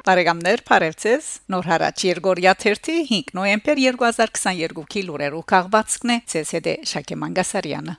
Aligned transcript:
Բարեկամներ, 0.00 0.60
Փարեվցես, 0.64 1.26
Նոր 1.52 1.66
հարաճ 1.68 2.02
Երգորիա 2.06 2.52
3 2.62 2.78
5 3.10 3.32
նոյեմբեր 3.36 3.80
2022-ի 3.84 5.02
լուրերով 5.04 5.42
քաղվածքն 5.52 6.12
է 6.14 6.16
ՑՍԴ 6.40 6.72
Շակե 6.92 7.18
Մանգասարյանը։ 7.20 7.96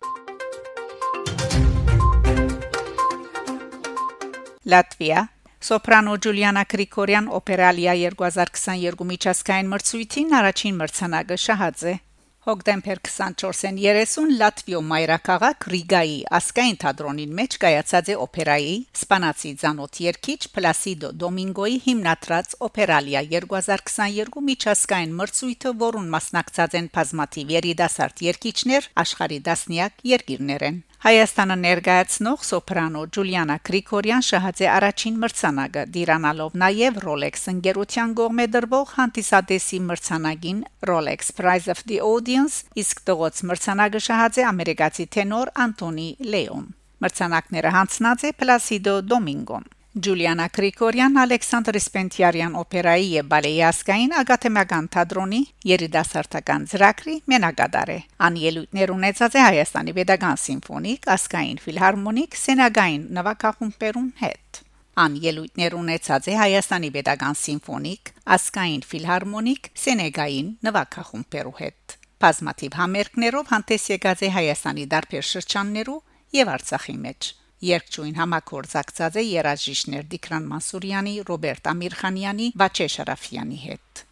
Լատվիա. 4.73 5.25
Սոպրանո 5.61 6.15
Ջուլիանա 6.25 6.63
Գրիգորյան 6.73 7.27
օպերալիա 7.37 7.93
2022 8.17 9.09
միջազգային 9.11 9.69
մրցույթին 9.75 10.39
առաջին 10.41 10.81
մրցանակը 10.81 11.37
շահած 11.45 11.85
է 11.91 11.99
Հոկտեմբեր 12.41 12.99
24-ին 13.05 13.75
30 13.77 14.31
Լատվիո 14.39 14.79
մայրաքաղաք 14.91 15.65
Ռիգայի 15.73 16.15
ասկային 16.37 16.79
թատրոնին 16.81 17.35
մեջ 17.37 17.57
կայացած 17.61 18.09
է 18.09 18.15
օպերայի 18.23 18.71
Սպանացի 18.97 19.51
ցանոթ 19.61 19.99
երկիչ 20.07 20.39
Պլասիդո 20.55 21.11
Դոմինգոյի 21.21 21.77
հիմնադրած 21.85 22.55
օպերալիա 22.65 23.21
2022 23.37 24.45
միջազգային 24.49 25.17
մրցույթը, 25.21 25.75
որուն 25.85 26.13
մասնակցած 26.17 26.79
են 26.81 26.89
բազմաթիվ 26.97 27.53
երիտասարդ 27.61 28.25
երկիչներ 28.31 28.89
աշխարի 29.05 29.39
դասնյակ 29.51 30.07
երկիրներեն 30.17 30.81
Հայաստանը 31.01 31.55
ներկայացնող 31.57 32.41
սոպրանո 32.45 32.99
Ջուլիանա 33.15 33.53
Գրիգորյան 33.65 34.25
շահած 34.27 34.59
է 34.61 34.67
առաջին 34.69 35.15
մրցանակը 35.23 35.85
դիրանալով 35.95 36.59
նաև 36.61 36.99
Rolex 37.05 37.49
ընկերության 37.51 38.13
կողմէ 38.19 38.45
դրվող 38.55 38.93
հանդիսադեսի 38.99 39.79
մրցանակին 39.87 40.61
Rolex 40.91 41.33
Prize 41.39 41.73
of 41.73 41.81
the 41.89 41.97
Audience 42.05 42.61
իսկ 42.83 43.01
տղոց 43.09 43.41
մրցանակը 43.49 44.03
շահած 44.11 44.41
է 44.43 44.47
ամերիկացի 44.51 45.09
տենոր 45.17 45.53
Անտոնի 45.65 46.09
Լեոն 46.37 46.71
մրցանակները 47.01 47.75
հանձնած 47.81 48.29
է 48.29 48.35
Պլասիդո 48.43 48.97
Դոմինգոն 49.09 49.65
Ջուլիանա 49.91 50.45
Գրիգորյան 50.55 51.17
Ալեքսանդր 51.19 51.77
Սպենտիարյան 51.81 52.53
օպերայի 52.61 53.07
եւ 53.11 53.25
բալեյասկային 53.33 54.13
ագաթեմական 54.21 54.85
թատրոնի 54.93 55.39
երիտասարդական 55.67 56.67
ծրագրի 56.71 57.15
մենակադար 57.33 57.91
է։ 57.91 57.97
Անելույթներ 58.27 58.93
ունեցած 58.95 59.35
է 59.35 59.41
Հայաստանի 59.43 59.95
Պետական 59.97 60.39
սիմֆոնիկ, 60.45 61.09
ասկային 61.15 61.59
ֆիլհարմոնիկ, 61.65 62.39
սենագային 62.39 63.03
նվագախումբերուն 63.19 64.07
հետ։ 64.21 64.61
Ան 65.03 65.19
ելույթներ 65.27 65.77
ունեցած 65.81 66.31
է 66.31 66.39
Հայաստանի 66.39 66.93
Պետական 66.95 67.37
սիմֆոնիկ, 67.41 68.13
ասկային 68.39 68.87
ֆիլհարմոնիկ, 68.95 69.69
սենեգային 69.83 70.55
նվագախումբերու 70.71 71.55
հետ։ 71.59 71.99
Բազմաթիվ 72.23 72.79
համերգներով 72.79 73.53
հանդես 73.57 73.91
եկած 73.97 74.23
է 74.23 74.33
Հայաստանի 74.39 74.89
դարբեր 74.95 75.29
շրջաններու 75.35 76.01
եւ 76.39 76.55
Արցախի 76.55 76.99
մեջ։ 77.01 77.31
Երկչույն 77.61 78.15
համակորձակցած 78.17 79.17
է 79.21 79.23
երաժիշտներ 79.27 80.05
Դիկրան 80.13 80.47
Մանսուրյանի, 80.51 81.13
Ռոբերտ 81.29 81.69
Ամիրխանյանի, 81.71 82.47
Վաչե 82.57 82.87
Շարաֆյանի 82.95 83.59
հետ։ 83.65 84.03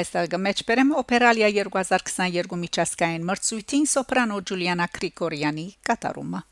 Այստեղ 0.00 0.30
գմեջբերեմ 0.34 0.90
օպերալիա 1.04 1.50
2022 1.60 2.60
միջազգային 2.66 3.26
մրցույթին 3.30 3.90
սոպրանո 3.94 4.44
Ջուլիանա 4.50 4.90
Գրիգորյանի 4.98 5.66
կատարումը։ 5.90 6.42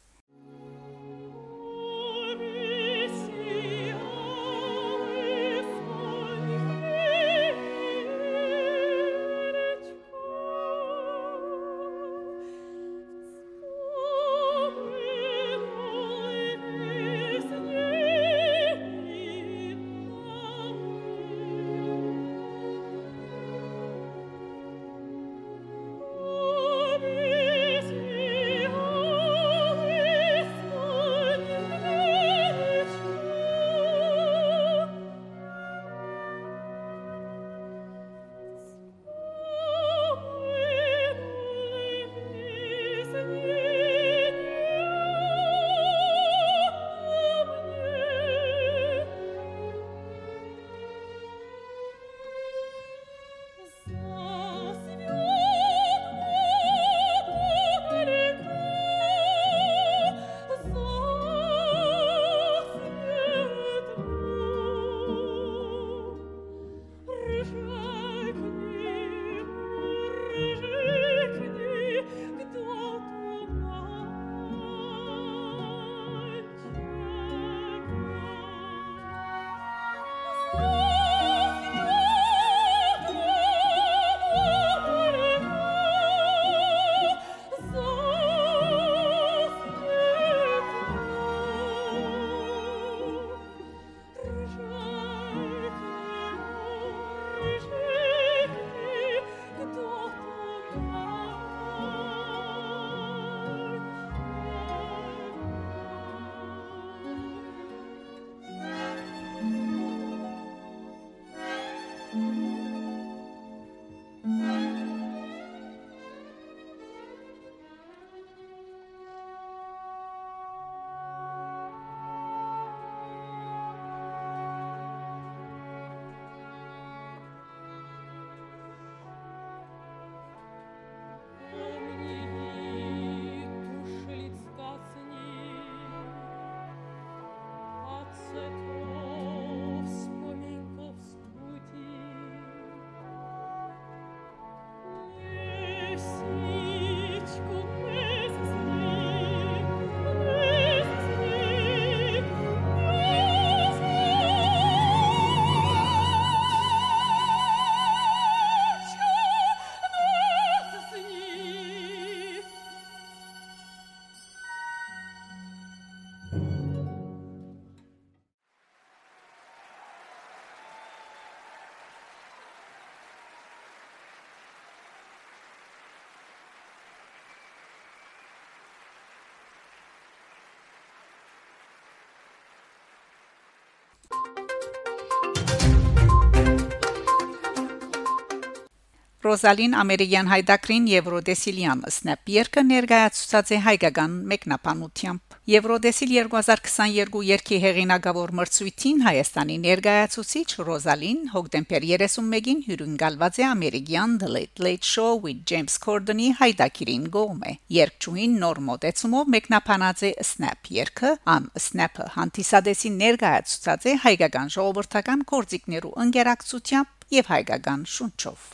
Ռոզալին 189.29 189.75
ամերիկյան 189.77 190.29
հայդակրին 190.33 190.85
Եվրոդեսիլյան 190.89 191.81
սնեպ 191.93 192.31
երկը 192.33 192.63
ներկայացուցած 192.69 193.51
է 193.53 193.59
հայկական 193.67 194.13
մեկնաբանությամբ 194.31 195.37
Եվրոդեսիլ 195.53 196.15
2022 196.17 197.21
երկի 197.29 197.59
հեղինակավոր 197.65 198.33
մրցույթին 198.39 199.03
Հայաստանի 199.05 199.57
ներկայացուցիչ 199.65 200.47
Ռոզալին 200.69 201.21
հոկտեմբեր 201.35 201.87
31-ին 201.91 202.65
հյուրընկալված 202.69 203.41
է 203.43 203.47
ամերիկյան 203.49 204.17
The 204.25 204.33
Late 204.33 204.65
Late 204.65 204.89
Show 204.93 205.13
with 205.25 205.45
James 205.53 205.77
Corden-ի 205.85 206.31
հայդակիրին 206.41 207.07
գոմե։ 207.19 207.55
Երկչույն 207.79 208.41
նոր 208.45 208.63
մոդեցումով 208.71 209.33
մեկնաբանած 209.37 210.05
է 210.09 210.13
Snap 210.31 210.73
երգը, 210.79 211.15
ամ 211.37 211.53
Snap-ը 211.69 212.11
հանդիսադեսի 212.17 212.97
ներկայացուցած 212.97 213.89
է 213.93 213.97
հայկական 214.09 214.53
ժողովրդական 214.57 215.29
կորձիկներու 215.33 215.97
ընկերակցությամբ 216.09 217.17
եւ 217.19 217.33
հայկական 217.37 217.89
շունչով։ 217.99 218.53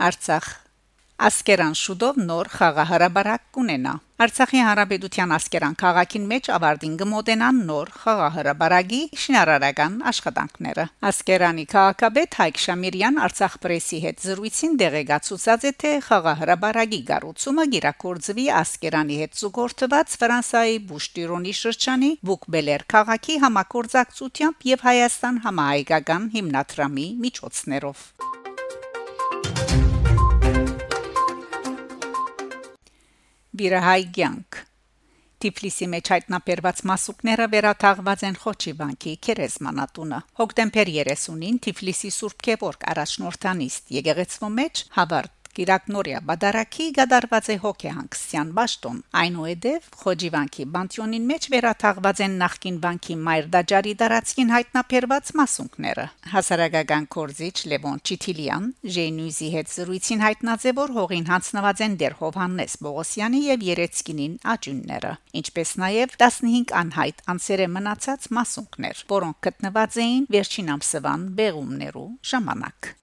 Արցախ 0.00 0.46
Ասկերան 1.20 1.74
շուտով 1.76 2.18
նոր 2.24 2.48
խաղահարաբարակ 2.48 3.42
կունենա։ 3.52 3.90
Արցախի 4.24 4.60
հանրապետության 4.64 5.34
Ասկերան 5.36 5.74
քաղաքին 5.82 6.24
մեջ 6.30 6.48
ավարտին 6.54 6.94
կմոտենան 7.02 7.58
նոր 7.70 7.90
խաղահարաբարագի 8.04 9.00
շինարարական 9.24 9.98
աշխատանքները։ 10.12 10.86
Ասկերանի 11.10 11.66
քաղաքապետ 11.74 12.38
Հայկ 12.40 12.62
Շամիրյան 12.64 13.20
Արցախ 13.26 13.58
պրեսի 13.66 14.00
հետ 14.06 14.24
զրույցին 14.24 14.80
դեղեկացուցած 14.80 15.68
է 15.68 15.74
թե 15.84 15.92
խաղահարաբարագի 16.08 17.02
գառուցումը 17.12 17.68
գիրակորձվի 17.76 18.48
Ասկերանի 18.64 19.20
հետ 19.20 19.38
զուգորդված 19.44 20.18
Ֆրանսիայի 20.24 20.82
Բուշտիրոնի 20.88 21.54
շրջանի 21.60 22.12
Բուկբելեր 22.30 22.88
քաղաքի 22.96 23.38
համակորձակցությամբ 23.44 24.68
եւ 24.72 24.88
Հայաստան 24.88 25.44
համահայկական 25.48 26.28
հիմնադրամի 26.40 27.08
միջոցներով։ 27.28 28.29
Վիրահայ 33.60 34.02
ցանկ 34.16 34.60
Տիֆլիսի 35.40 35.86
մեջ 35.88 36.08
հայտնաբերված 36.12 36.80
մասուկները 36.90 37.44
վերաթաղված 37.54 38.24
են 38.28 38.34
Խոչի 38.42 38.72
բանկի 38.80 39.12
քերեզմանատունը։ 39.26 40.18
Հոկտեմբեր 40.40 40.90
30-ին 40.96 41.60
Տիֆլիսի 41.64 42.10
Սուրբ 42.16 42.44
Գևորգ 42.48 42.86
առաջնորդանիստ 42.92 43.94
եկեղեցու 43.96 44.50
մեջ 44.60 44.82
հավարտ 45.00 45.39
Կիրակնորիա 45.58 46.24
Բադարակի 46.30 46.88
գդարված 47.00 47.52
է 47.52 47.60
հոգեհանգստյան 47.66 48.56
ճաշտոն 48.70 48.98
այնուհետև 49.20 49.86
Խոջիվանքի 50.00 50.64
բանտյոնին 50.74 51.24
մեջ 51.30 51.46
վերաթաղված 51.54 52.20
են 52.26 52.34
նախկին 52.42 52.76
բանկի 52.84 53.16
մայր 53.26 53.48
դաջարի 53.54 53.94
դարածքին 54.02 54.52
հայտնաբերված 54.54 55.32
մասունքները 55.40 56.04
հասարակական 56.34 57.08
կորզիչ 57.16 57.56
Լևոն 57.72 57.98
Չիթիլյան 58.06 58.68
Ժենյուզի 58.96 59.48
հետ 59.56 59.72
զրույցին 59.74 60.24
հայտնաձե 60.26 60.74
որ 60.78 60.94
հողին 61.00 61.28
հանձնված 61.30 61.82
են 61.86 61.96
դեր 62.04 62.16
Հովհաննես 62.20 62.76
Բողոսյանի 62.86 63.40
եւ 63.50 63.66
Երեցկինին 63.70 64.36
աճունները 64.54 65.14
ինչպես 65.40 65.74
նաեւ 65.84 66.18
15 66.24 66.76
անհայտ 66.84 67.24
անսերը 67.34 67.70
մնացած 67.78 68.30
մասունքներ 68.38 69.02
որոնք 69.14 69.40
գտնված 69.50 69.98
էին 70.06 70.28
վերջին 70.36 70.74
ամսվան 70.78 71.26
բեղումներու 71.40 72.08
ժամանակ 72.34 72.94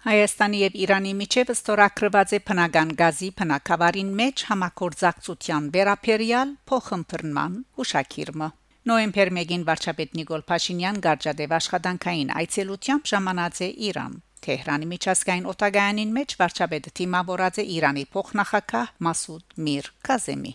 Հայաստանի 0.00 0.58
եւ 0.64 0.76
Իրանի 0.80 1.10
միջև 1.16 1.50
ստորակրված 1.52 2.30
է 2.32 2.38
բնական 2.48 2.92
գազի 2.96 3.26
բնակավարին 3.40 4.12
մեջ 4.20 4.44
համակորձակցության 4.50 5.66
վերապերյալ 5.74 6.54
փոխըմբռնման 6.70 7.58
հուշակիրը 7.80 8.48
Նոեմբեր 8.90 9.30
1-ին 9.34 9.66
վարչապետ 9.68 10.16
Նիկոլ 10.20 10.44
Փաշինյան 10.48 11.00
գարժադեվ 11.04 11.52
աշխատանքային 11.56 12.32
այցելությամբ 12.40 13.10
ժամանած 13.12 13.60
է 13.60 13.68
Իրան 13.90 14.14
Թեհրանի 14.46 14.88
միջազգային 14.94 15.50
օտագայանին 15.52 16.16
մեջ 16.16 16.34
վարչապետը 16.40 16.94
թիմավորած 17.00 17.60
է 17.60 17.66
Իրանի 17.76 18.06
փոխնախագահ 18.16 18.88
Մասուդ 19.04 19.60
Միր 19.68 19.92
Կազեմի 20.08 20.54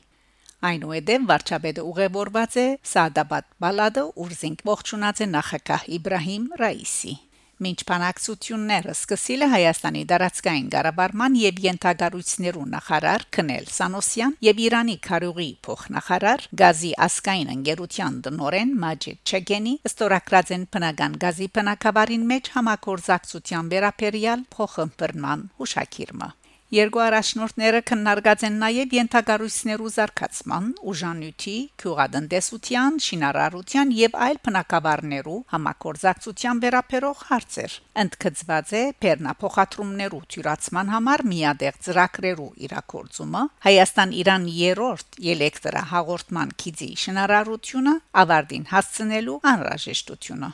Այնուհետև 0.72 1.30
վարչապետը 1.30 1.86
ուղևորված 1.94 2.60
է 2.66 2.68
Սադաբադ 2.96 3.54
Բալադը 3.62 4.10
Ուրզինգ 4.26 4.66
ողջունած 4.74 5.22
է 5.22 5.30
նախագահ 5.38 5.88
Իբրահիմ 6.02 6.52
Ռայիսի 6.66 7.16
Մինչ 7.64 7.78
բանակցությունները 7.88 8.94
սկսիլը 8.96 9.48
Հայաստանի 9.54 10.02
դարածքային 10.12 10.66
Ղարաբաղման 10.74 11.38
եւ 11.40 11.62
Յենթագարույցներու 11.66 12.66
նախարար 12.74 13.26
Քնել 13.38 13.70
Սանոսյան 13.76 14.36
եւ 14.48 14.62
Իրանի 14.66 14.98
քարուղի 15.08 15.48
փոխնախարար 15.68 16.46
Գազի 16.62 16.92
ասկային 17.08 17.56
ընկերության 17.56 18.22
դնորեն 18.28 18.78
Մաջիդ 18.84 19.36
Չեգենի 19.36 19.76
ստորակրած 19.92 20.56
են 20.60 20.70
բնական 20.76 21.20
գազի 21.24 21.52
բնակավարին 21.60 22.32
մեջ 22.36 22.56
համակորձակցության 22.60 23.76
վերապերյալ 23.76 24.50
փոխըմբռնման 24.58 25.52
հուշակիրը 25.62 26.34
Երկու 26.74 27.02
առաջնորդները 27.06 27.80
քննարկած 27.86 28.44
են 28.48 28.56
նաև 28.58 28.94
յենթագարույցներու 28.98 29.90
զարգացման, 29.96 30.70
ուժանյութի, 30.92 31.54
քյուղադնդեսության, 31.82 32.98
շինարարության 33.06 33.92
եւ 33.94 34.18
այլ 34.26 34.40
բնակավարներու 34.48 35.38
համակորձակցության 35.54 36.64
վերաբերող 36.66 37.22
հարցեր։ 37.30 37.78
Ընդգծված 38.06 38.74
է 38.82 38.84
Պերնափոխադրումներու 39.06 40.24
թյուրացման 40.34 40.92
համար 40.96 41.26
միադեղ 41.36 41.80
ծրագրերու 41.86 42.52
իրակորձումը, 42.66 43.44
Հայաստան-Իրան 43.70 44.50
երրորդ 44.66 45.22
էլեկտրահաղորդման 45.36 46.58
քիզի 46.66 46.92
շինարարությունը 47.06 47.98
ավարտին 48.26 48.70
հասցնելու 48.74 49.42
անհրաժեշտությունը։ 49.54 50.54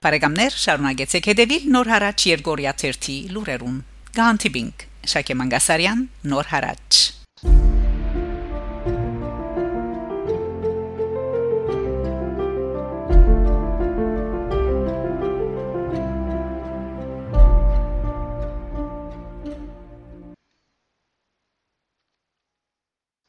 Բարեկամներ, 0.00 0.54
շարունակեցեք 0.56 1.26
հետևել 1.28 1.64
Նոր 1.74 1.90
հարաճ 1.92 2.22
Երգորիա 2.30 2.72
1-ի 2.72 3.16
լուրերուն։ 3.34 3.76
Գանտիբինգ 4.16 4.84
Շակե 5.12 5.36
Մանգասարյան, 5.42 6.04
Նոր 6.32 6.48
հարաճ 6.56 7.00